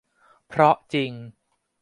[0.47, 1.11] เพราะจริง